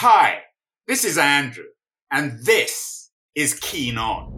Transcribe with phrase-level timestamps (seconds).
[0.00, 0.40] Hi,
[0.86, 1.70] this is Andrew,
[2.12, 4.30] and this is Keen On.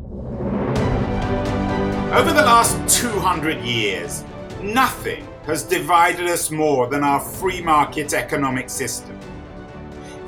[2.14, 4.22] Over the last 200 years,
[4.62, 9.18] nothing has divided us more than our free market economic system.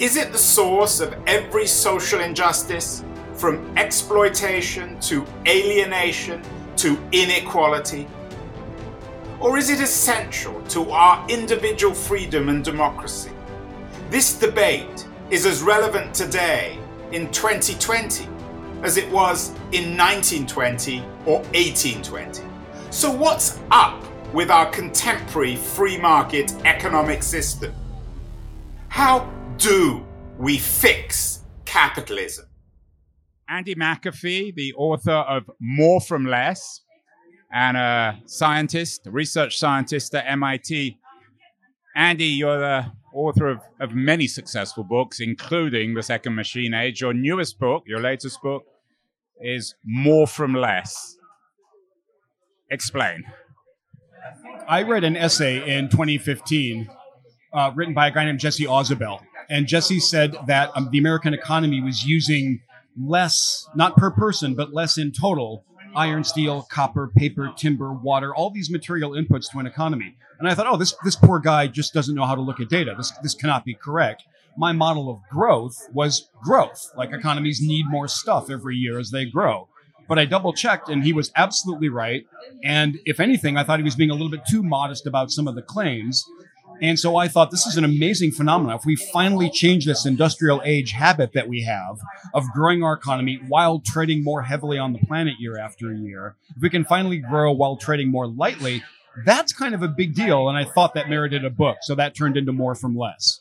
[0.00, 3.04] Is it the source of every social injustice,
[3.34, 6.42] from exploitation to alienation
[6.78, 8.08] to inequality?
[9.38, 13.30] Or is it essential to our individual freedom and democracy?
[14.10, 16.78] This debate is as relevant today
[17.12, 18.28] in 2020
[18.82, 22.42] as it was in 1920 or 1820.
[22.90, 24.02] So, what's up
[24.32, 27.72] with our contemporary free market economic system?
[28.88, 30.04] How do
[30.38, 32.46] we fix capitalism?
[33.48, 36.80] Andy McAfee, the author of More from Less,
[37.52, 40.98] and a scientist, a research scientist at MIT.
[41.96, 47.00] Andy, you're the author of, of many successful books, including The Second Machine Age.
[47.00, 48.64] Your newest book, your latest book,
[49.40, 51.16] is More from Less.
[52.70, 53.24] Explain.
[54.68, 56.88] I read an essay in 2015
[57.52, 59.20] uh, written by a guy named Jesse Ausubel.
[59.48, 62.60] And Jesse said that um, the American economy was using
[62.96, 68.50] less, not per person, but less in total, iron, steel, copper, paper, timber, water, all
[68.50, 70.16] these material inputs to an economy.
[70.38, 72.68] And I thought, oh, this, this poor guy just doesn't know how to look at
[72.68, 72.94] data.
[72.96, 74.24] This, this cannot be correct.
[74.56, 76.90] My model of growth was growth.
[76.96, 79.68] Like economies need more stuff every year as they grow.
[80.08, 82.26] But I double checked and he was absolutely right.
[82.64, 85.46] And if anything, I thought he was being a little bit too modest about some
[85.46, 86.24] of the claims.
[86.82, 88.76] And so I thought this is an amazing phenomenon.
[88.76, 91.98] If we finally change this industrial age habit that we have
[92.32, 96.62] of growing our economy while trading more heavily on the planet year after year, if
[96.62, 98.82] we can finally grow while trading more lightly,
[99.24, 100.48] that's kind of a big deal.
[100.48, 101.78] And I thought that merited a book.
[101.82, 103.40] So that turned into more from less.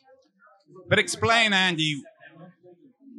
[0.90, 2.02] But explain, Andy,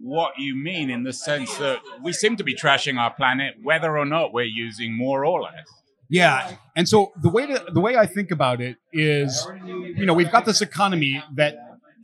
[0.02, 3.96] what you mean in the sense that we seem to be trashing our planet whether
[3.96, 5.66] or not we're using more or less.
[6.10, 10.12] Yeah, and so the way to, the way I think about it is, you know,
[10.12, 11.54] we've got this economy that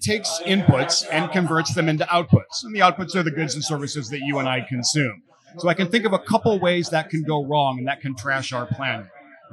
[0.01, 4.09] takes inputs and converts them into outputs, and the outputs are the goods and services
[4.11, 5.23] that you and I consume.
[5.59, 8.15] So I can think of a couple ways that can go wrong and that can
[8.15, 9.07] trash our planet.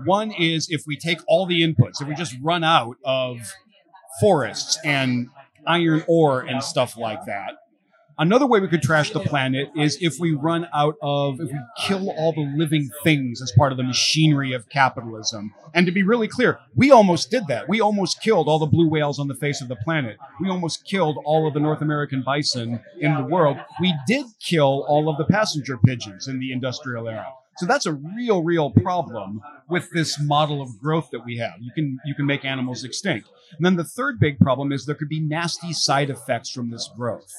[0.05, 3.39] One is if we take all the inputs, if we just run out of
[4.19, 5.29] forests and
[5.65, 7.53] iron ore and stuff like that,
[8.17, 11.59] Another way we could trash the planet is if we run out of, if we
[11.79, 15.53] kill all the living things as part of the machinery of capitalism.
[15.73, 17.67] And to be really clear, we almost did that.
[17.67, 20.17] We almost killed all the blue whales on the face of the planet.
[20.39, 23.57] We almost killed all of the North American bison in the world.
[23.81, 27.27] We did kill all of the passenger pigeons in the industrial era.
[27.57, 31.53] So that's a real, real problem with this model of growth that we have.
[31.61, 33.29] You can you can make animals extinct.
[33.57, 36.89] And then the third big problem is there could be nasty side effects from this
[36.95, 37.31] growth.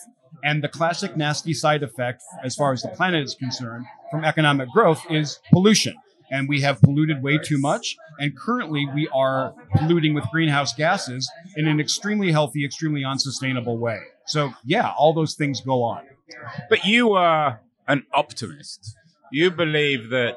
[0.43, 4.69] And the classic nasty side effect, as far as the planet is concerned, from economic
[4.71, 5.95] growth is pollution.
[6.31, 7.97] And we have polluted way too much.
[8.19, 14.01] And currently, we are polluting with greenhouse gases in an extremely healthy, extremely unsustainable way.
[14.27, 16.05] So, yeah, all those things go on.
[16.69, 18.97] But you are an optimist.
[19.35, 20.37] You believe that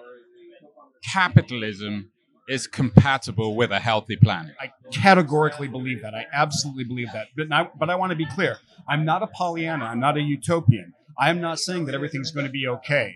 [1.14, 2.10] capitalism
[2.50, 4.56] is compatible with a healthy planet.
[4.60, 6.16] I categorically believe that.
[6.16, 7.28] I absolutely believe that.
[7.38, 8.58] But I, but I want to be clear.
[8.90, 9.86] I'm not a Pollyanna.
[9.86, 10.96] I'm not a utopian.
[11.16, 13.14] I am not saying that everything's going to be okay.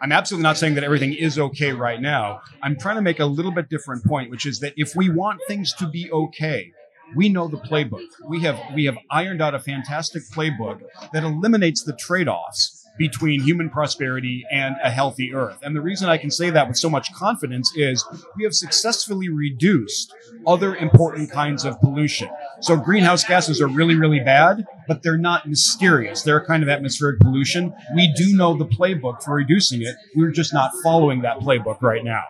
[0.00, 2.40] I'm absolutely not saying that everything is okay right now.
[2.62, 5.42] I'm trying to make a little bit different point, which is that if we want
[5.46, 6.72] things to be okay,
[7.14, 8.06] we know the playbook.
[8.26, 10.80] We have we have ironed out a fantastic playbook
[11.12, 15.58] that eliminates the trade-offs between human prosperity and a healthy earth.
[15.62, 18.04] And the reason I can say that with so much confidence is
[18.36, 20.14] we have successfully reduced
[20.46, 22.28] other important kinds of pollution.
[22.60, 26.22] So greenhouse gases are really, really bad, but they're not mysterious.
[26.22, 27.74] They're a kind of atmospheric pollution.
[27.94, 29.96] We do know the playbook for reducing it.
[30.14, 32.24] We're just not following that playbook right now.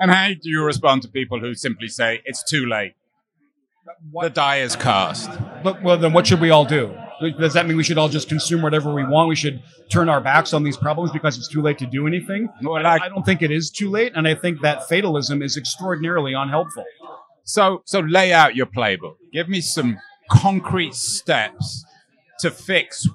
[0.00, 2.94] And how do you respond to people who simply say it's too late?
[4.10, 4.22] What?
[4.24, 5.30] The die is cast.
[5.62, 6.96] But well, then what should we all do?
[7.20, 9.28] Does that mean we should all just consume whatever we want?
[9.28, 12.48] We should turn our backs on these problems because it's too late to do anything?
[12.62, 15.56] Well, I, I don't think it is too late, and I think that fatalism is
[15.56, 16.84] extraordinarily unhelpful.
[17.44, 19.16] So, so lay out your playbook.
[19.32, 19.98] Give me some
[20.30, 21.84] concrete steps
[22.40, 23.08] to fix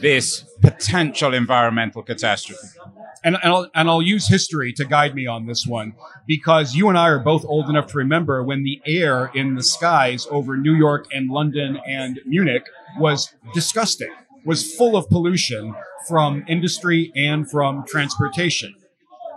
[0.00, 2.66] this potential environmental catastrophe.
[3.24, 5.94] And, and, I'll, and I'll use history to guide me on this one
[6.26, 9.62] because you and I are both old enough to remember when the air in the
[9.62, 12.64] skies over New York and London and Munich
[12.98, 14.12] was disgusting,
[14.44, 15.74] was full of pollution
[16.06, 18.74] from industry and from transportation.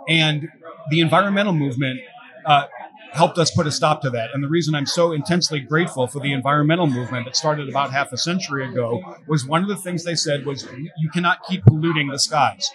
[0.06, 0.48] And
[0.90, 2.00] the environmental movement
[2.44, 2.66] uh,
[3.12, 4.30] helped us put a stop to that.
[4.34, 8.12] And the reason I'm so intensely grateful for the environmental movement that started about half
[8.12, 10.66] a century ago was one of the things they said was
[10.98, 12.70] you cannot keep polluting the skies.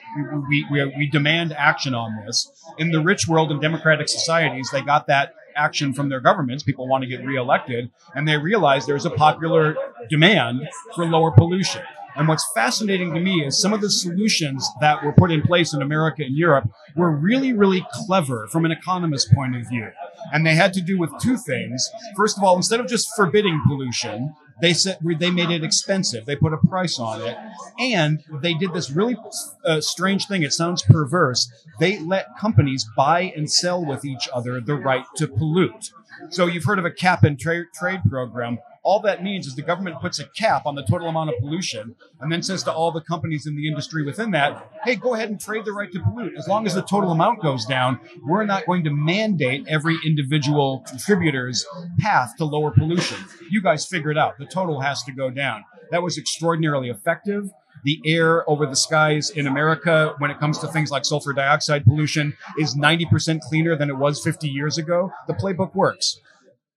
[0.50, 2.52] We, we, we, we demand action on this.
[2.78, 6.64] In the rich world and democratic societies, they got that action from their governments.
[6.64, 9.76] People want to get reelected, and they realize there's a popular
[10.10, 11.84] demand for lower pollution.
[12.16, 15.74] And what's fascinating to me is some of the solutions that were put in place
[15.74, 19.90] in America and Europe were really, really clever from an economist point of view.
[20.32, 21.90] And they had to do with two things.
[22.16, 26.26] First of all, instead of just forbidding pollution, they said they made it expensive.
[26.26, 27.36] They put a price on it,
[27.80, 29.18] and they did this really
[29.66, 30.44] uh, strange thing.
[30.44, 31.52] It sounds perverse.
[31.80, 35.90] They let companies buy and sell with each other the right to pollute.
[36.30, 38.60] So you've heard of a cap and tra- trade program.
[38.84, 41.96] All that means is the government puts a cap on the total amount of pollution
[42.20, 45.30] and then says to all the companies in the industry within that, hey, go ahead
[45.30, 46.34] and trade the right to pollute.
[46.38, 50.84] As long as the total amount goes down, we're not going to mandate every individual
[50.86, 51.66] contributor's
[52.00, 53.18] path to lower pollution.
[53.50, 54.38] You guys figure it out.
[54.38, 55.64] The total has to go down.
[55.92, 57.52] That was extraordinarily effective
[57.84, 61.84] the air over the skies in America when it comes to things like sulfur dioxide
[61.84, 65.12] pollution is 90% cleaner than it was 50 years ago.
[65.28, 66.20] The playbook works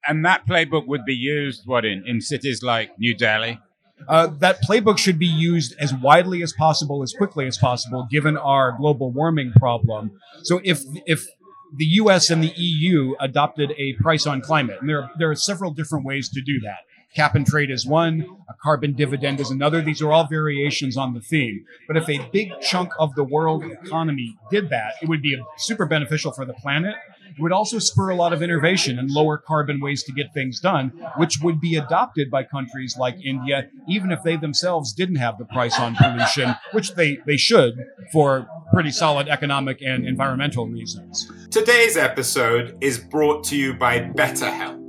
[0.08, 3.60] and that playbook would be used what in, in cities like New Delhi?
[4.08, 8.36] Uh, that playbook should be used as widely as possible, as quickly as possible, given
[8.36, 10.10] our global warming problem.
[10.42, 11.26] So if if
[11.76, 12.30] the U.S.
[12.30, 16.28] and the EU adopted a price on climate, and there there are several different ways
[16.30, 16.78] to do that.
[17.14, 19.80] Cap and trade is one, a carbon dividend is another.
[19.80, 21.64] These are all variations on the theme.
[21.88, 25.86] But if a big chunk of the world economy did that, it would be super
[25.86, 26.94] beneficial for the planet
[27.38, 30.92] would also spur a lot of innovation and lower carbon ways to get things done,
[31.16, 35.44] which would be adopted by countries like India, even if they themselves didn't have the
[35.46, 37.74] price on pollution, which they, they should
[38.12, 41.30] for pretty solid economic and environmental reasons.
[41.50, 44.82] Today's episode is brought to you by BetterHelp.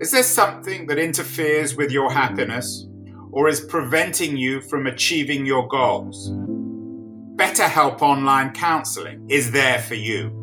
[0.00, 2.86] Is there something that interferes with your happiness
[3.30, 6.30] or is preventing you from achieving your goals?
[7.36, 10.41] BetterHelp Online Counseling is there for you.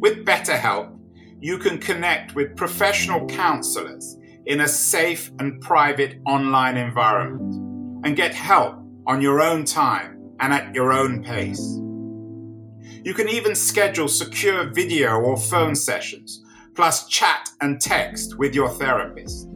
[0.00, 0.96] With BetterHelp,
[1.40, 4.16] you can connect with professional counselors
[4.46, 8.76] in a safe and private online environment and get help
[9.08, 11.80] on your own time and at your own pace.
[13.04, 16.44] You can even schedule secure video or phone sessions,
[16.76, 19.48] plus chat and text with your therapist.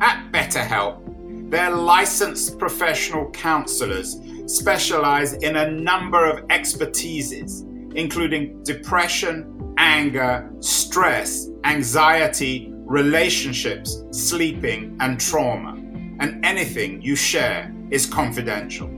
[0.00, 4.16] At BetterHelp, their licensed professional counselors
[4.46, 15.74] specialize in a number of expertises including depression, anger, stress, anxiety, relationships, sleeping, and trauma.
[16.20, 18.88] And anything you share is confidential.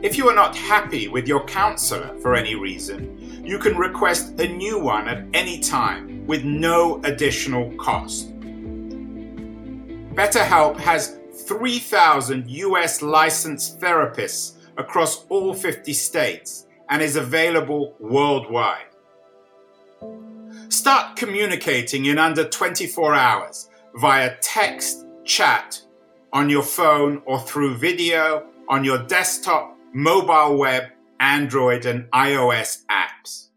[0.00, 4.46] If you are not happy with your counselor for any reason, you can request a
[4.46, 8.30] new one at any time with no additional cost.
[10.14, 18.86] BetterHelp has 3,000 US licensed therapists across all 50 states and is available worldwide.
[20.68, 25.80] Start communicating in under 24 hours via text, chat,
[26.32, 30.84] on your phone or through video, on your desktop, mobile web,
[31.20, 33.48] Android, and iOS apps.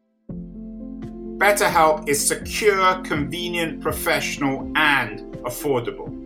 [1.38, 6.18] BetterHelp is secure, convenient, professional, and affordable.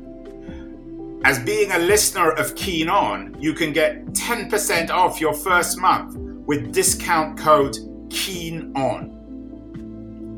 [1.23, 6.15] As being a listener of Keen On, you can get 10% off your first month
[6.45, 7.75] with discount code
[8.09, 9.11] KEENON.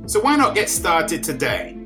[0.09, 1.77] So why not get started today?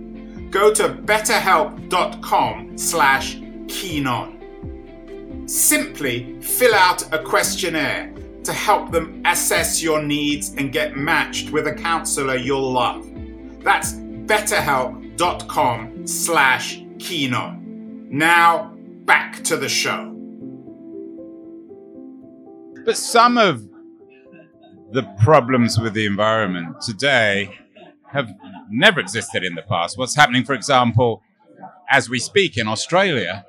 [0.51, 3.37] Go to betterhelp.com slash
[3.67, 5.49] keenon.
[5.49, 8.13] Simply fill out a questionnaire
[8.43, 13.09] to help them assess your needs and get matched with a counselor you'll love.
[13.63, 17.61] That's betterhelp.com slash keenon.
[18.09, 18.75] Now
[19.05, 20.09] back to the show.
[22.85, 23.70] But some of
[24.91, 27.57] the problems with the environment today
[28.11, 28.33] have
[28.69, 29.97] never existed in the past.
[29.97, 31.23] What's happening, for example,
[31.89, 33.45] as we speak in Australia,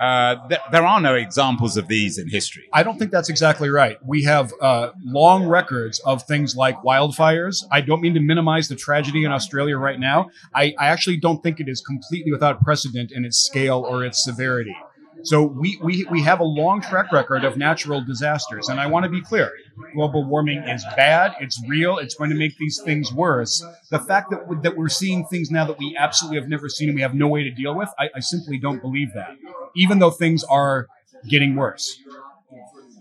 [0.00, 2.68] uh, th- there are no examples of these in history.
[2.72, 3.98] I don't think that's exactly right.
[4.06, 7.64] We have uh, long records of things like wildfires.
[7.72, 10.28] I don't mean to minimize the tragedy in Australia right now.
[10.54, 14.22] I, I actually don't think it is completely without precedent in its scale or its
[14.22, 14.76] severity.
[15.22, 18.68] So we, we, we have a long track record of natural disasters.
[18.68, 19.52] And I want to be clear
[19.94, 23.64] global warming is bad, it's real, it's going to make these things worse.
[23.90, 26.96] The fact that, that we're seeing things now that we absolutely have never seen and
[26.96, 29.36] we have no way to deal with, I, I simply don't believe that,
[29.76, 30.86] even though things are
[31.28, 31.98] getting worse.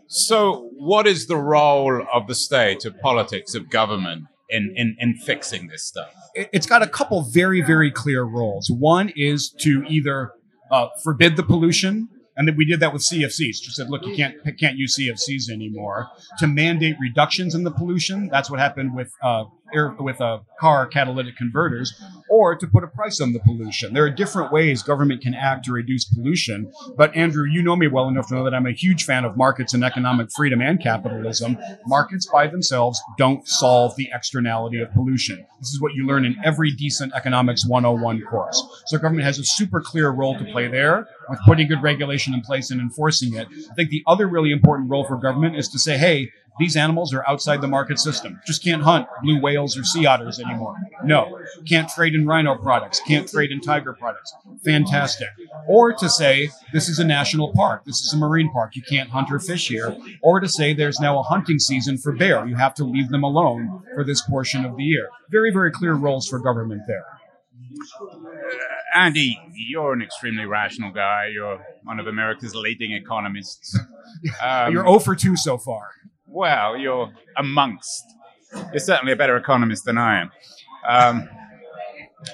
[0.08, 5.16] So, what is the role of the state, of politics, of government in, in, in
[5.16, 6.10] fixing this stuff?
[6.34, 8.70] It's got a couple very, very clear roles.
[8.72, 10.32] One is to either
[10.72, 13.62] uh, forbid the pollution and then we did that with CFCs.
[13.62, 16.08] Just said, look, you can't can't use CFCs anymore.
[16.38, 18.30] To mandate reductions in the pollution.
[18.32, 21.94] That's what happened with uh, air, with a car catalytic converters,
[22.30, 23.94] or to put a price on the pollution.
[23.94, 26.72] There are different ways government can act to reduce pollution.
[26.98, 29.38] But Andrew, you know me well enough to know that I'm a huge fan of
[29.38, 31.58] markets and economic freedom and capitalism.
[31.86, 35.46] Markets by themselves don't solve the externality of pollution.
[35.60, 38.64] This is what you learn in every decent economics 101 course.
[38.88, 42.42] So government has a super clear role to play there with putting good regulation in
[42.42, 43.48] place and enforcing it.
[43.72, 47.14] I think the other really important role for government is to say, hey, these animals
[47.14, 48.40] are outside the market system.
[48.46, 50.76] Just can't hunt blue whales or sea otters anymore.
[51.04, 51.40] No.
[51.68, 53.00] Can't trade in rhino products.
[53.08, 54.34] Can't trade in tiger products.
[54.64, 55.30] Fantastic.
[55.68, 57.84] Or to say this is a national park.
[57.86, 58.76] This is a marine park.
[58.76, 59.96] You can't hunt or fish here.
[60.22, 62.46] Or to say there's now a hunting season for bear.
[62.48, 65.10] You have to leave them alone for this portion of the year.
[65.30, 67.06] Very, very clear roles for government there.
[68.96, 71.28] Andy, you're an extremely rational guy.
[71.32, 73.78] You're one of America's leading economists.
[74.42, 75.90] Um, you're 0 for 2 so far.
[76.28, 78.04] Well, you're amongst.
[78.72, 80.32] You're certainly a better economist than I am.
[80.88, 81.30] Um,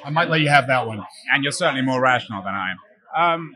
[0.03, 1.03] I might let you have that one.
[1.31, 2.77] And you're certainly more rational than I am.
[3.15, 3.55] Um,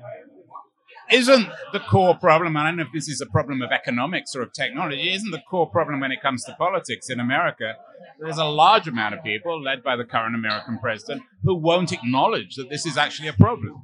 [1.09, 4.41] isn't the core problem, I don't know if this is a problem of economics or
[4.41, 7.75] of technology, isn't the core problem when it comes to politics in America?
[8.19, 12.55] There's a large amount of people, led by the current American president, who won't acknowledge
[12.55, 13.83] that this is actually a problem.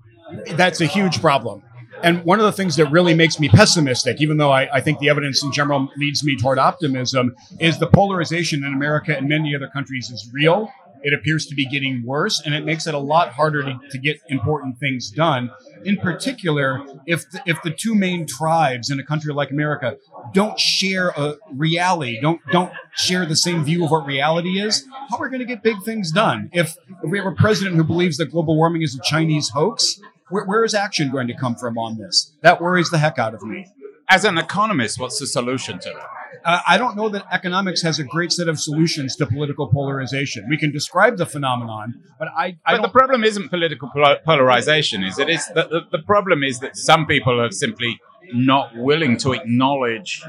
[0.51, 1.63] That's a huge problem.
[2.03, 4.99] And one of the things that really makes me pessimistic, even though I, I, think
[4.99, 9.55] the evidence in general leads me toward optimism, is the polarization in America and many
[9.55, 10.69] other countries is real.
[11.03, 13.97] It appears to be getting worse, and it makes it a lot harder to, to
[13.97, 15.51] get important things done.
[15.83, 19.97] In particular, if the, if the two main tribes in a country like America
[20.33, 25.17] don't share a reality, don't don't share the same view of what reality is, how
[25.17, 26.49] are we going to get big things done?
[26.53, 29.99] If if we have a president who believes that global warming is a Chinese hoax,
[30.29, 32.33] where, where is action going to come from on this?
[32.41, 33.67] That worries the heck out of me.
[34.09, 36.07] As an economist, what's the solution to that?
[36.43, 40.45] Uh, I don't know that economics has a great set of solutions to political polarization.
[40.49, 42.57] We can describe the phenomenon, but I.
[42.65, 43.89] I but the problem isn't political
[44.25, 45.29] polarization, is it?
[45.29, 47.99] It's the, the, the problem is that some people are simply
[48.33, 50.21] not willing to acknowledge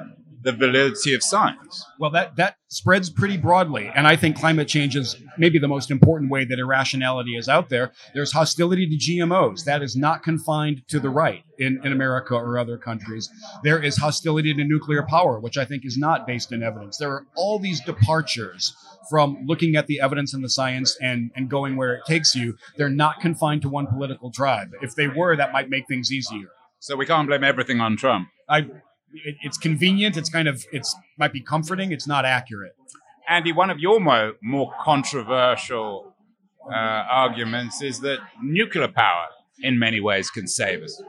[0.45, 1.85] the validity of science.
[1.99, 5.91] Well, that that spreads pretty broadly, and I think climate change is maybe the most
[5.91, 7.93] important way that irrationality is out there.
[8.13, 9.65] There's hostility to GMOs.
[9.65, 13.29] That is not confined to the right in, in America or other countries.
[13.63, 16.99] There is hostility to nuclear power, which I think is not based in evidence.
[16.99, 18.75] There are all these departures
[19.11, 22.57] from looking at the evidence and the science and, and going where it takes you.
[22.77, 24.73] They're not confined to one political tribe.
[24.83, 26.49] If they were, that might make things easier.
[26.81, 28.29] So we can't blame everything on Trump.
[28.49, 28.67] I
[29.25, 30.17] it, it's convenient.
[30.17, 31.93] It's kind of it's might be comforting.
[31.93, 32.77] It's not accurate.
[33.29, 36.15] Andy, one of your more, more controversial
[36.67, 39.27] uh, arguments is that nuclear power,
[39.63, 41.03] in many ways, can save us.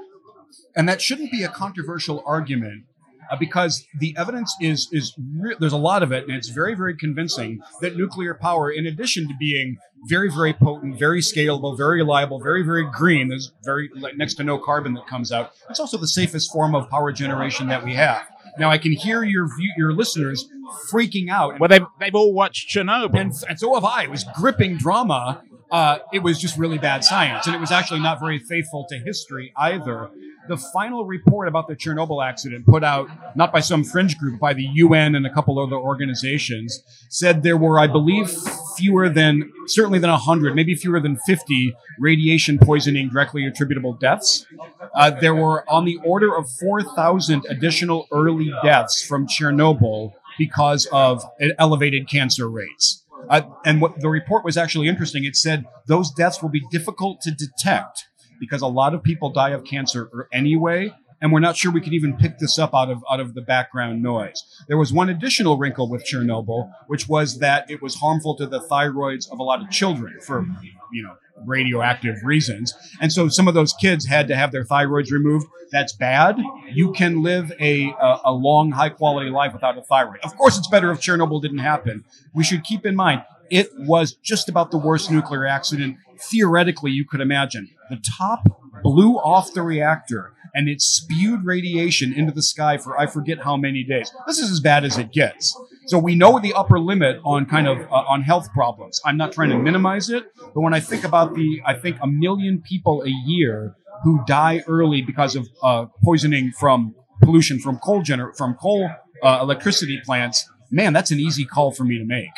[0.76, 2.86] And that shouldn't be a controversial argument
[3.32, 6.76] uh, because the evidence is is re- there's a lot of it, and it's very
[6.76, 9.78] very convincing that nuclear power, in addition to being
[10.08, 14.58] very very potent, very scalable, very reliable, very very green, there's very next to no
[14.58, 15.52] carbon that comes out.
[15.70, 18.28] It's also the safest form of power generation that we have.
[18.58, 20.48] Now I can hear your view, your listeners
[20.92, 21.60] freaking out.
[21.60, 24.04] Well, they've they've all watched Chernobyl, and, and so have I.
[24.04, 25.42] It was gripping drama.
[25.72, 28.98] Uh, it was just really bad science, and it was actually not very faithful to
[29.00, 30.10] history either
[30.48, 34.54] the final report about the Chernobyl accident, put out not by some fringe group, by
[34.54, 38.32] the UN and a couple other organizations, said there were, I believe,
[38.78, 44.46] fewer than, certainly than 100, maybe fewer than 50 radiation poisoning directly attributable deaths.
[44.94, 51.24] Uh, there were on the order of 4,000 additional early deaths from Chernobyl because of
[51.58, 53.05] elevated cancer rates.
[53.30, 55.26] Uh, and what the report was actually interesting.
[55.26, 58.06] It said those deaths will be difficult to detect
[58.40, 61.82] because a lot of people die of cancer or anyway and we're not sure we
[61.82, 64.44] can even pick this up out of out of the background noise.
[64.68, 68.60] There was one additional wrinkle with Chernobyl, which was that it was harmful to the
[68.60, 70.46] thyroids of a lot of children for
[70.92, 75.12] you know radioactive reasons, and so some of those kids had to have their thyroids
[75.12, 75.48] removed.
[75.72, 76.38] That's bad.
[76.72, 80.20] You can live a a, a long, high quality life without a thyroid.
[80.24, 82.06] Of course, it's better if Chernobyl didn't happen.
[82.34, 87.06] We should keep in mind it was just about the worst nuclear accident theoretically you
[87.06, 87.70] could imagine.
[87.90, 88.48] The top
[88.84, 93.58] blew off the reactor and it spewed radiation into the sky for I forget how
[93.58, 94.12] many days.
[94.26, 95.56] This is as bad as it gets.
[95.88, 99.00] So we know the upper limit on kind of uh, on health problems.
[99.06, 102.08] I'm not trying to minimize it, but when I think about the, I think a
[102.08, 108.02] million people a year who die early because of uh, poisoning from pollution from coal
[108.02, 108.90] gener- from coal
[109.22, 110.50] uh, electricity plants.
[110.72, 112.32] Man, that's an easy call for me to make.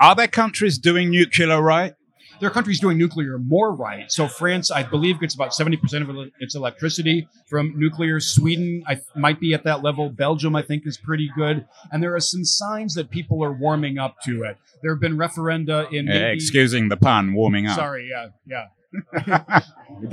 [0.00, 1.94] Are there countries doing nuclear right?
[2.40, 4.10] There are countries doing nuclear more right.
[4.10, 8.20] So France, I believe, gets about 70% of its electricity from nuclear.
[8.20, 10.10] Sweden I, might be at that level.
[10.10, 11.66] Belgium, I think, is pretty good.
[11.90, 14.56] And there are some signs that people are warming up to it.
[14.82, 16.08] There have been referenda in.
[16.08, 17.76] Uh, excusing the pun, warming up.
[17.76, 18.68] Sorry, yeah, yeah.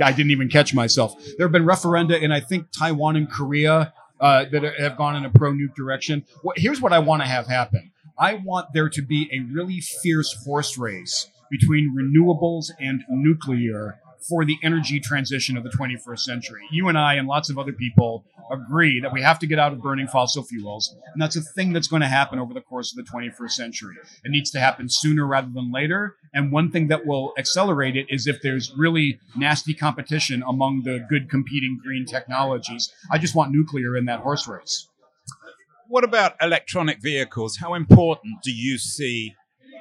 [0.00, 1.14] I didn't even catch myself.
[1.38, 5.24] There have been referenda in, I think, Taiwan and Korea uh, that have gone in
[5.24, 6.24] a pro nuke direction.
[6.42, 9.80] What, here's what I want to have happen I want there to be a really
[9.80, 13.98] fierce horse race between renewables and nuclear
[14.28, 16.62] for the energy transition of the 21st century.
[16.70, 19.72] You and I and lots of other people agree that we have to get out
[19.72, 22.96] of burning fossil fuels, and that's a thing that's going to happen over the course
[22.96, 23.96] of the 21st century.
[24.24, 28.06] It needs to happen sooner rather than later, and one thing that will accelerate it
[28.08, 32.92] is if there's really nasty competition among the good competing green technologies.
[33.10, 34.88] I just want nuclear in that horse race.
[35.88, 37.56] What about electronic vehicles?
[37.56, 39.34] How important do you see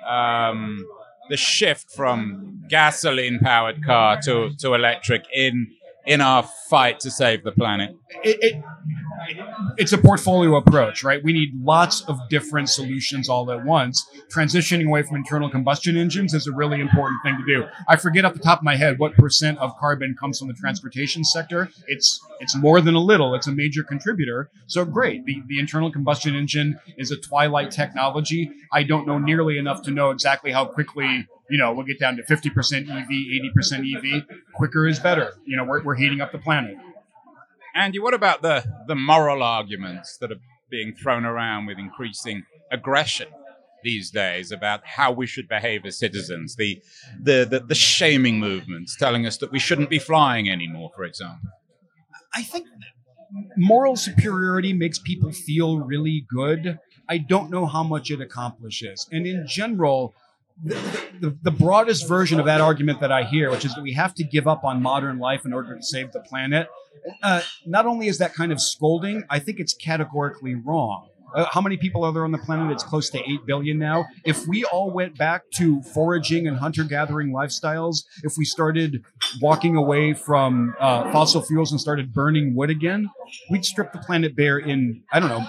[0.07, 0.85] um,
[1.29, 5.67] the shift from gasoline powered car to, to electric in
[6.05, 7.95] in our fight to save the planet?
[8.23, 8.63] it, it,
[9.77, 11.23] it's a portfolio approach, right?
[11.23, 14.05] We need lots of different solutions all at once.
[14.33, 17.67] Transitioning away from internal combustion engines is a really important thing to do.
[17.87, 20.53] I forget off the top of my head what percent of carbon comes from the
[20.53, 21.69] transportation sector.
[21.87, 23.35] It's it's more than a little.
[23.35, 24.49] It's a major contributor.
[24.67, 25.25] So great.
[25.25, 28.51] The the internal combustion engine is a twilight technology.
[28.71, 32.17] I don't know nearly enough to know exactly how quickly you know, we'll get down
[32.17, 34.23] to 50% EV, 80% EV.
[34.53, 35.33] Quicker is better.
[35.45, 36.75] You know, we're, we're heating up the planet.
[37.75, 40.39] Andy, what about the, the moral arguments that are
[40.71, 43.27] being thrown around with increasing aggression
[43.83, 46.55] these days about how we should behave as citizens?
[46.55, 46.81] The,
[47.21, 51.49] the, the, the shaming movements telling us that we shouldn't be flying anymore, for example.
[52.33, 52.65] I think
[53.57, 56.79] moral superiority makes people feel really good.
[57.09, 59.07] I don't know how much it accomplishes.
[59.11, 60.15] And in general,
[60.63, 64.13] the, the, broadest version of that argument that I hear, which is that we have
[64.15, 66.67] to give up on modern life in order to save the planet,
[67.21, 71.09] uh, not only is that kind of scolding, I think it's categorically wrong.
[71.33, 72.71] Uh, how many people are there on the planet?
[72.71, 74.05] It's close to 8 billion now.
[74.23, 79.03] If we all went back to foraging and hunter gathering lifestyles, if we started
[79.41, 83.09] walking away from uh, fossil fuels and started burning wood again,
[83.49, 85.45] we'd strip the planet bare in, I don't know,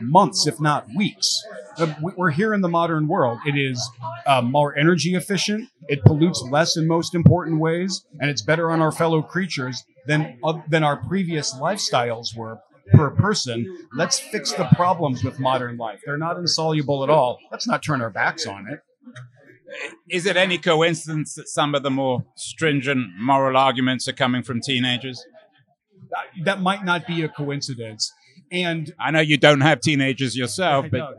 [0.00, 1.42] months, if not weeks.
[1.76, 3.38] Uh, we're here in the modern world.
[3.46, 3.80] It is
[4.26, 8.80] uh, more energy efficient, it pollutes less in most important ways, and it's better on
[8.80, 12.58] our fellow creatures than, uh, than our previous lifestyles were
[12.92, 13.86] per person.
[13.94, 16.00] Let's fix the problems with modern life.
[16.04, 17.38] They're not insoluble at all.
[17.50, 18.80] Let's not turn our backs on it.
[20.08, 24.60] Is it any coincidence that some of the more stringent moral arguments are coming from
[24.60, 25.24] teenagers?
[26.44, 28.12] That might not be a coincidence.
[28.50, 31.16] And I know you don't have teenagers yourself, but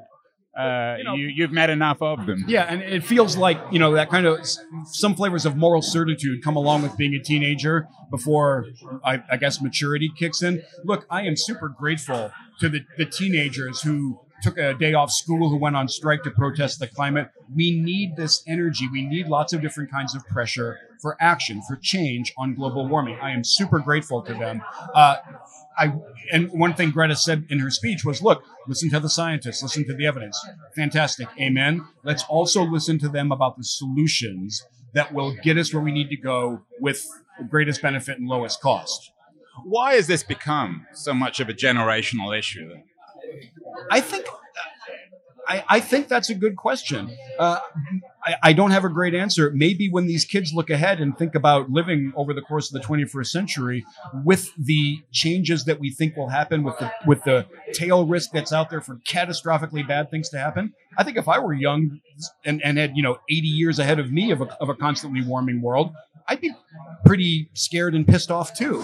[0.58, 2.44] uh, you know, you, have met enough of them.
[2.46, 4.40] Yeah, and it feels like you know that kind of
[4.86, 8.66] some flavors of moral certitude come along with being a teenager before
[9.04, 10.62] I, I guess maturity kicks in.
[10.84, 15.50] Look, I am super grateful to the, the teenagers who took a day off school
[15.50, 17.30] who went on strike to protest the climate.
[17.54, 18.88] We need this energy.
[18.92, 23.18] We need lots of different kinds of pressure for action, for change on global warming.
[23.22, 24.62] I am super grateful to them.
[24.94, 25.18] Uh,
[25.78, 25.94] I
[26.32, 29.86] and one thing Greta said in her speech was, "Look, listen to the scientists, listen
[29.88, 30.40] to the evidence.
[30.76, 31.86] Fantastic, amen.
[32.04, 36.10] Let's also listen to them about the solutions that will get us where we need
[36.10, 37.06] to go with
[37.50, 39.12] greatest benefit and lowest cost."
[39.64, 42.78] Why has this become so much of a generational issue?
[43.90, 44.26] I think
[45.48, 47.16] I, I, think that's a good question.
[47.38, 47.60] Uh,
[48.24, 49.52] I, I, don't have a great answer.
[49.54, 52.88] Maybe when these kids look ahead and think about living over the course of the
[52.88, 53.86] 21st century,
[54.24, 58.54] with the changes that we think will happen, with the with the tail risk that's
[58.54, 62.00] out there for catastrophically bad things to happen, I think if I were young
[62.46, 65.22] and, and had you know 80 years ahead of me of a, of a constantly
[65.22, 65.94] warming world,
[66.28, 66.52] I'd be
[67.06, 68.84] pretty scared and pissed off too.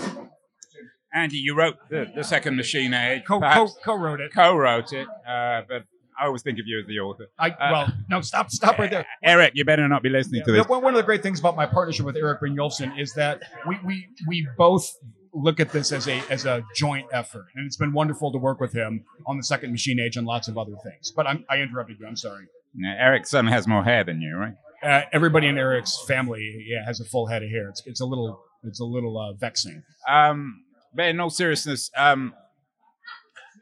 [1.18, 3.24] Andy, you wrote the, the second Machine Age.
[3.26, 4.32] Co, co, co-wrote it.
[4.34, 5.84] Co-wrote it, uh, but
[6.20, 7.28] I always think of you as the author.
[7.38, 9.06] I, uh, well, no, stop, stop right there.
[9.24, 10.68] Eric, you better not be listening yeah, to this.
[10.68, 14.08] One of the great things about my partnership with Eric Brynjolfsson is that we, we,
[14.28, 14.90] we both
[15.34, 18.60] look at this as a as a joint effort, and it's been wonderful to work
[18.60, 21.12] with him on the second Machine Age and lots of other things.
[21.16, 22.08] But I'm, I interrupted you.
[22.08, 22.46] I'm sorry.
[22.76, 24.56] Yeah, Eric's son has more hair than you, right?
[24.84, 27.70] Uh, everybody in Eric's family, yeah, has a full head of hair.
[27.70, 29.84] It's, it's a little it's a little uh, vexing.
[30.10, 32.34] Um, but in all seriousness, um,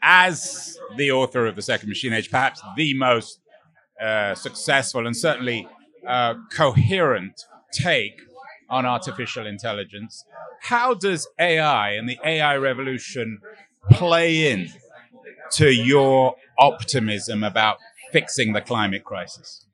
[0.01, 3.39] as the author of the Second Machine Age, perhaps the most
[4.01, 5.67] uh, successful and certainly
[6.07, 8.21] uh, coherent take
[8.69, 10.25] on artificial intelligence,
[10.61, 13.39] how does AI and the AI revolution
[13.91, 14.69] play in
[15.51, 17.77] to your optimism about
[18.11, 19.64] fixing the climate crisis?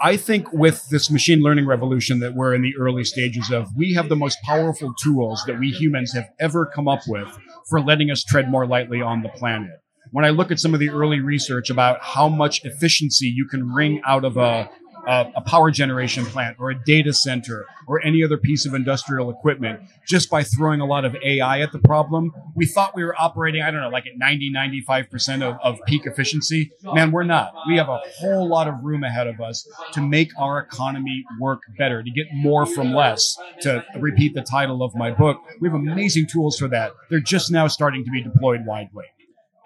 [0.00, 3.94] I think with this machine learning revolution that we're in the early stages of, we
[3.94, 7.28] have the most powerful tools that we humans have ever come up with
[7.68, 9.70] for letting us tread more lightly on the planet.
[10.12, 13.72] When I look at some of the early research about how much efficiency you can
[13.72, 14.70] wring out of a
[15.06, 19.30] a, a power generation plant or a data center or any other piece of industrial
[19.30, 22.32] equipment just by throwing a lot of AI at the problem.
[22.54, 26.06] We thought we were operating, I don't know, like at 90, 95% of, of peak
[26.06, 26.70] efficiency.
[26.82, 27.52] Man, we're not.
[27.68, 31.60] We have a whole lot of room ahead of us to make our economy work
[31.78, 35.38] better, to get more from less, to repeat the title of my book.
[35.60, 36.92] We have amazing tools for that.
[37.10, 39.04] They're just now starting to be deployed widely.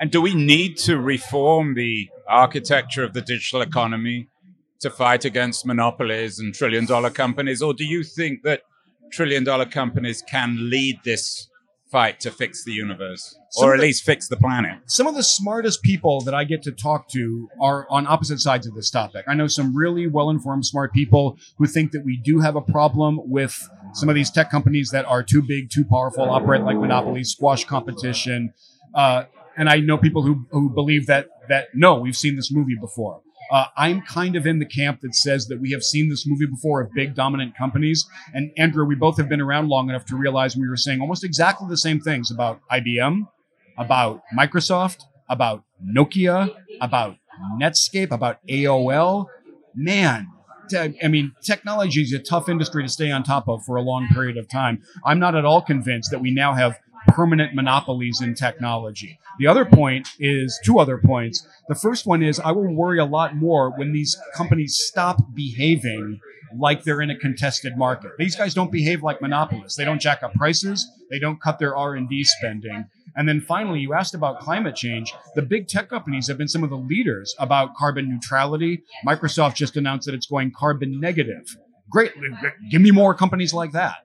[0.00, 4.28] And do we need to reform the architecture of the digital economy
[4.80, 7.62] to fight against monopolies and trillion dollar companies?
[7.62, 8.62] Or do you think that
[9.12, 11.48] trillion dollar companies can lead this
[11.90, 13.38] fight to fix the universe?
[13.56, 14.78] or at the, least fix the planet.
[14.86, 18.66] Some of the smartest people that I get to talk to are on opposite sides
[18.66, 19.24] of this topic.
[19.26, 22.60] I know some really well informed, smart people who think that we do have a
[22.60, 26.76] problem with some of these tech companies that are too big, too powerful, operate like
[26.76, 28.52] monopolies, squash competition.
[28.94, 29.24] Uh,
[29.56, 33.22] and I know people who, who believe that that no, we've seen this movie before.
[33.50, 36.46] Uh, I'm kind of in the camp that says that we have seen this movie
[36.46, 38.06] before of big dominant companies.
[38.34, 41.24] And Andrew, we both have been around long enough to realize we were saying almost
[41.24, 43.26] exactly the same things about IBM,
[43.78, 47.16] about Microsoft, about Nokia, about
[47.60, 49.26] Netscape, about AOL.
[49.74, 50.28] Man,
[50.74, 54.08] I mean, technology is a tough industry to stay on top of for a long
[54.08, 54.82] period of time.
[55.04, 59.18] I'm not at all convinced that we now have permanent monopolies in technology.
[59.38, 61.46] The other point is two other points.
[61.68, 66.20] The first one is I will worry a lot more when these companies stop behaving
[66.56, 68.12] like they're in a contested market.
[68.18, 69.76] These guys don't behave like monopolists.
[69.76, 70.90] They don't jack up prices.
[71.10, 72.86] They don't cut their R&D spending.
[73.16, 75.12] And then finally, you asked about climate change.
[75.34, 78.82] The big tech companies have been some of the leaders about carbon neutrality.
[79.06, 81.56] Microsoft just announced that it's going carbon negative.
[81.90, 82.12] Great.
[82.70, 83.96] Give me more companies like that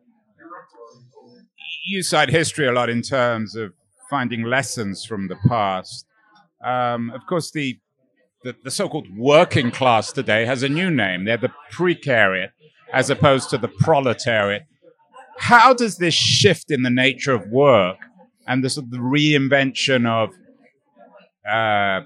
[1.83, 3.73] you cite history a lot in terms of
[4.09, 6.05] finding lessons from the past.
[6.63, 7.79] Um, of course, the,
[8.43, 11.25] the, the so-called working class today has a new name.
[11.25, 12.49] They're the precariat,
[12.93, 14.63] as opposed to the proletariat.
[15.37, 17.97] How does this shift in the nature of work
[18.47, 20.29] and the sort of the reinvention of
[21.49, 22.05] uh,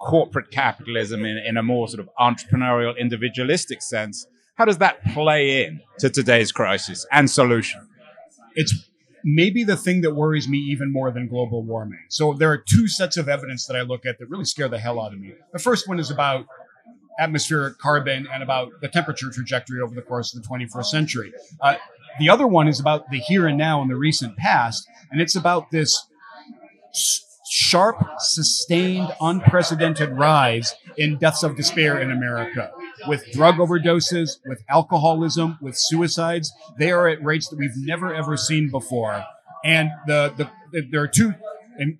[0.00, 5.64] corporate capitalism in, in a more sort of entrepreneurial, individualistic sense, how does that play
[5.64, 7.88] in to today's crisis and solution?
[8.54, 8.88] It's
[9.24, 12.04] maybe the thing that worries me even more than global warming.
[12.08, 14.78] So there are two sets of evidence that I look at that really scare the
[14.78, 15.32] hell out of me.
[15.52, 16.46] The first one is about
[17.18, 21.32] atmospheric carbon and about the temperature trajectory over the course of the 21st century.
[21.60, 21.76] Uh,
[22.18, 25.34] the other one is about the here and now in the recent past, and it's
[25.34, 26.06] about this
[27.46, 32.72] sharp, sustained, unprecedented rise in deaths of despair in America
[33.06, 36.52] with drug overdoses, with alcoholism, with suicides.
[36.78, 39.24] They are at rates that we've never ever seen before.
[39.64, 40.32] And the,
[40.72, 41.34] the, there are two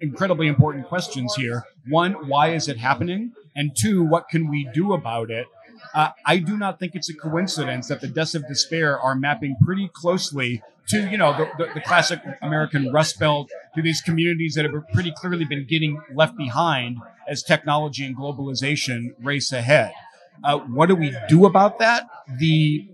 [0.00, 1.64] incredibly important questions here.
[1.88, 3.32] One, why is it happening?
[3.56, 5.46] And two, what can we do about it?
[5.94, 9.56] Uh, I do not think it's a coincidence that the deaths of despair are mapping
[9.64, 14.54] pretty closely to, you know, the, the, the classic American Rust Belt, to these communities
[14.54, 19.92] that have pretty clearly been getting left behind as technology and globalization race ahead.
[20.42, 22.04] Uh, what do we do about that?
[22.38, 22.88] The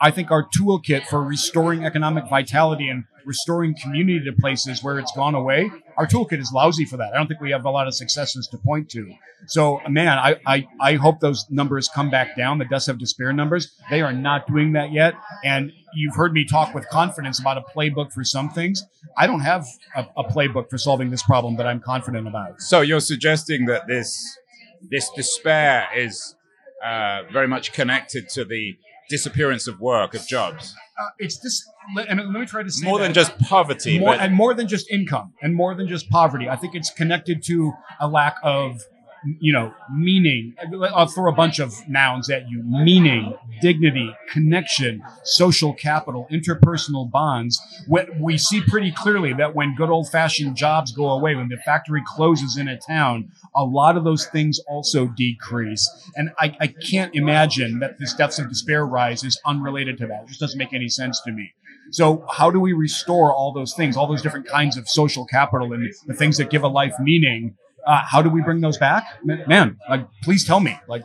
[0.00, 5.12] I think our toolkit for restoring economic vitality and restoring community to places where it's
[5.12, 7.12] gone away, our toolkit is lousy for that.
[7.12, 9.12] I don't think we have a lot of successes to point to.
[9.48, 13.32] So, man, I, I, I hope those numbers come back down, the deaths of despair
[13.32, 13.76] numbers.
[13.90, 15.14] They are not doing that yet.
[15.44, 18.82] And you've heard me talk with confidence about a playbook for some things.
[19.18, 22.62] I don't have a, a playbook for solving this problem that I'm confident about.
[22.62, 24.38] So you're suggesting that this
[24.90, 26.36] this despair is
[26.84, 28.76] uh, very much connected to the
[29.08, 30.74] disappearance of work, of jobs.
[30.98, 31.64] Uh, it's this,
[32.08, 34.90] and let me try to say more than just poverty, more, and more than just
[34.90, 36.48] income, and more than just poverty.
[36.48, 38.80] I think it's connected to a lack of
[39.40, 40.54] you know, meaning.
[40.60, 47.10] Uh, I'll throw a bunch of nouns at you meaning, dignity, connection, social capital, interpersonal
[47.10, 47.60] bonds.
[48.20, 52.02] We see pretty clearly that when good old fashioned jobs go away, when the factory
[52.06, 55.88] closes in a town, a lot of those things also decrease.
[56.16, 60.24] And I, I can't imagine that this deaths of despair rise is unrelated to that.
[60.24, 61.52] It just doesn't make any sense to me.
[61.92, 65.72] So, how do we restore all those things, all those different kinds of social capital
[65.72, 67.54] and the things that give a life meaning?
[67.86, 69.04] Uh, how do we bring those back?
[69.24, 70.78] Man, like, please tell me.
[70.88, 71.02] Like,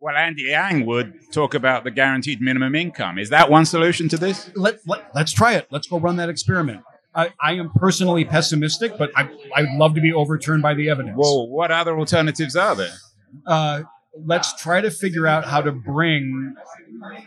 [0.00, 3.18] well, Andy Yang would talk about the guaranteed minimum income.
[3.18, 4.50] Is that one solution to this?
[4.56, 5.68] Let, let, us try it.
[5.70, 6.82] Let's go run that experiment.
[7.14, 11.14] I, I am personally pessimistic, but I, I'd love to be overturned by the evidence.
[11.16, 12.94] Well, what other alternatives are there?
[13.46, 13.82] Uh,
[14.14, 16.54] let's try to figure out how to bring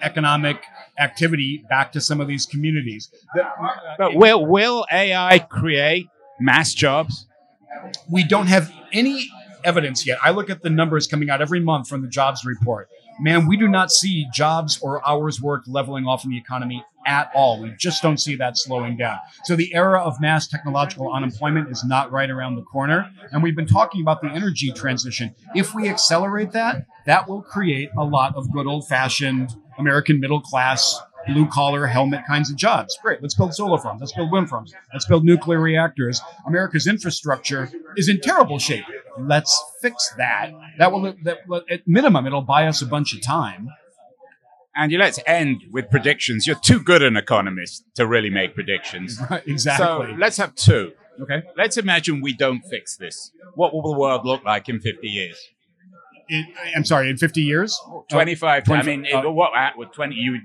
[0.02, 0.63] economic
[1.00, 3.10] activity back to some of these communities.
[3.98, 6.08] But will will AI create
[6.39, 7.28] mass jobs?
[8.10, 9.30] We don't have any
[9.64, 10.20] evidence yet.
[10.24, 12.90] I look at the numbers coming out every month from the jobs report.
[13.20, 17.32] Man, we do not see jobs or hours worked leveling off in the economy at
[17.34, 17.62] all.
[17.62, 19.20] We just don't see that slowing down.
[19.46, 23.10] So the era of mass technological unemployment is not right around the corner.
[23.32, 25.34] And we've been talking about the energy transition.
[25.56, 30.42] If we accelerate that, that will create a lot of good old fashioned American middle
[30.42, 32.98] class blue collar helmet kinds of jobs.
[33.02, 33.22] Great.
[33.22, 34.02] Let's build solar farms.
[34.02, 34.74] Let's build wind farms.
[34.94, 36.22] Let's build nuclear reactors.
[36.46, 38.86] America's infrastructure is in terrible shape.
[39.18, 40.52] Let's fix that.
[40.78, 43.70] That will, that, at minimum, it'll buy us a bunch of time.
[44.76, 46.46] Andy, let's end with predictions.
[46.46, 49.20] You're too good an economist to really make predictions.
[49.30, 50.12] Right, exactly.
[50.12, 50.92] So let's have two.
[51.22, 51.44] Okay.
[51.58, 53.32] Let's imagine we don't fix this.
[53.56, 55.38] What will the world look like in 50 years?
[56.28, 57.80] In, I'm sorry, in 50 years?
[58.10, 58.70] 25.
[58.70, 60.40] Uh, I mean, uh, what, what 20, you,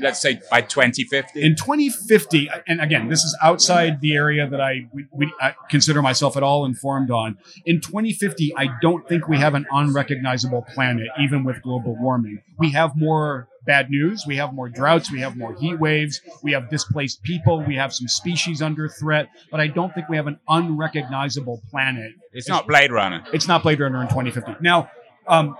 [0.00, 1.42] let's say by 2050?
[1.42, 6.02] In 2050, and again, this is outside the area that I, we, we, I consider
[6.02, 7.38] myself at all informed on.
[7.64, 12.42] In 2050, I don't think we have an unrecognizable planet, even with global warming.
[12.58, 14.24] We have more bad news.
[14.26, 15.10] We have more droughts.
[15.10, 16.20] We have more heat waves.
[16.42, 17.62] We have displaced people.
[17.62, 19.28] We have some species under threat.
[19.50, 22.12] But I don't think we have an unrecognizable planet.
[22.32, 23.22] It's not Blade Runner.
[23.32, 24.56] It's not Blade Runner in 2050.
[24.60, 24.90] Now,
[25.26, 25.56] um,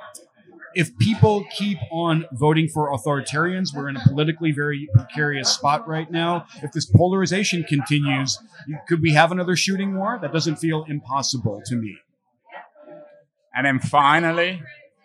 [0.74, 6.10] if people keep on voting for authoritarians, we're in a politically very precarious spot right
[6.10, 6.46] now.
[6.62, 8.38] If this polarization continues,
[8.88, 10.18] could we have another shooting war?
[10.20, 11.96] That doesn't feel impossible to me.
[13.54, 14.62] And then finally,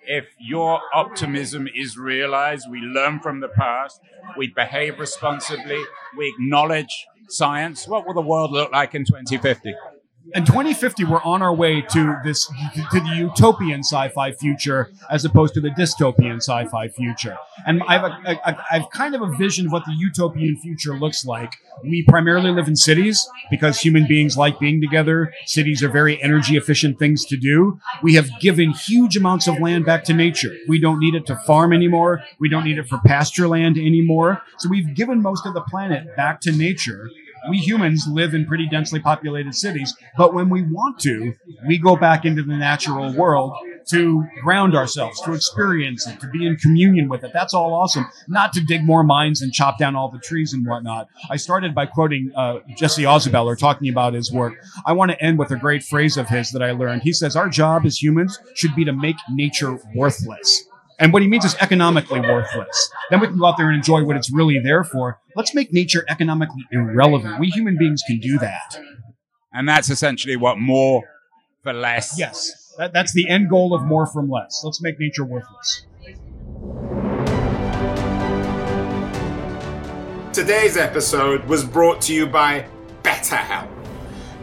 [0.07, 3.99] if your optimism is realized, we learn from the past,
[4.37, 5.81] we behave responsibly,
[6.15, 9.73] we acknowledge science, what will the world look like in 2050?
[10.33, 12.47] In 2050 we're on our way to this
[12.91, 17.37] to the utopian sci-fi future as opposed to the dystopian sci-fi future.
[17.65, 18.11] And i have
[18.69, 21.53] have kind of a vision of what the utopian future looks like.
[21.83, 25.33] We primarily live in cities because human beings like being together.
[25.45, 27.79] Cities are very energy efficient things to do.
[28.01, 30.55] We have given huge amounts of land back to nature.
[30.67, 32.23] We don't need it to farm anymore.
[32.39, 34.41] We don't need it for pasture land anymore.
[34.57, 37.09] So we've given most of the planet back to nature
[37.49, 41.33] we humans live in pretty densely populated cities, but when we want to,
[41.67, 43.53] we go back into the natural world
[43.89, 47.31] to ground ourselves, to experience it, to be in communion with it.
[47.33, 48.05] That's all awesome.
[48.27, 51.07] Not to dig more mines and chop down all the trees and whatnot.
[51.29, 54.55] I started by quoting uh, Jesse Ausubel talking about his work.
[54.85, 57.03] I want to end with a great phrase of his that I learned.
[57.03, 60.65] He says, Our job as humans should be to make nature worthless.
[60.97, 62.91] And what he means is economically worthless.
[63.09, 65.19] Then we can go out there and enjoy what it's really there for.
[65.35, 67.39] Let's make nature economically irrelevant.
[67.39, 68.79] We human beings can do that.
[69.53, 71.03] And that's essentially what more
[71.63, 72.17] for less.
[72.17, 72.73] Yes.
[72.77, 74.61] That, that's the end goal of more from less.
[74.63, 75.85] Let's make nature worthless.
[80.31, 82.67] Today's episode was brought to you by
[83.03, 83.69] BetterHelp.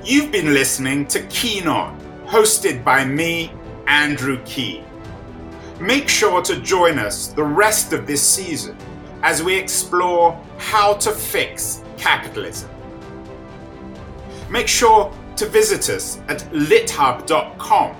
[0.05, 3.53] You've been listening to Keen On, hosted by me,
[3.87, 4.85] Andrew Keen.
[5.83, 8.77] Make sure to join us the rest of this season
[9.25, 12.71] as we explore how to fix capitalism.
[14.49, 17.97] Make sure to visit us at lithub.com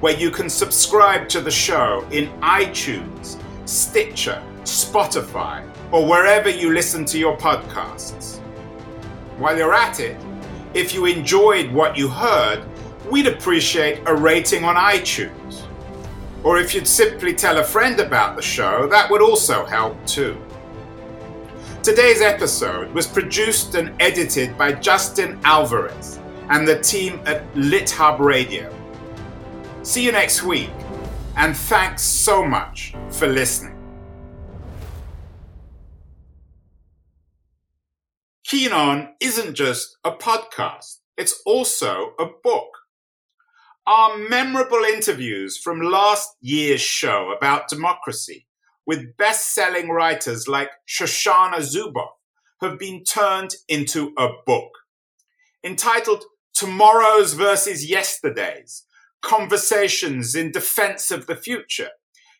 [0.00, 7.04] where you can subscribe to the show in iTunes, Stitcher, Spotify, or wherever you listen
[7.04, 8.38] to your podcasts.
[9.38, 10.16] While you're at it,
[10.74, 12.64] if you enjoyed what you heard,
[13.08, 15.59] we'd appreciate a rating on iTunes.
[16.42, 20.40] Or if you'd simply tell a friend about the show, that would also help too.
[21.82, 28.74] Today's episode was produced and edited by Justin Alvarez and the team at LitHub Radio.
[29.82, 30.70] See you next week,
[31.36, 33.76] and thanks so much for listening.
[38.44, 42.79] Keen On isn't just a podcast, it's also a book.
[43.86, 48.46] Our memorable interviews from last year's show about democracy
[48.86, 52.10] with best selling writers like Shoshana Zuboff
[52.60, 54.70] have been turned into a book
[55.64, 58.84] entitled Tomorrow's versus Yesterday's
[59.22, 61.90] Conversations in Defense of the Future.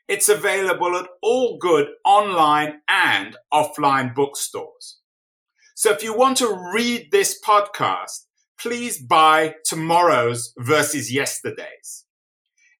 [0.08, 4.98] It's available at all good online and offline bookstores.
[5.74, 8.26] So if you want to read this podcast,
[8.60, 12.04] please buy tomorrow's versus yesterday's.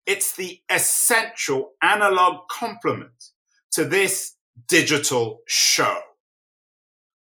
[0.07, 3.31] It's the essential analog complement
[3.73, 4.37] to this
[4.69, 6.01] digital show.